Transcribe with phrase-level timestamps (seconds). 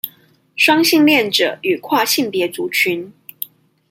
[0.55, 3.13] 雙性戀者與跨性別族群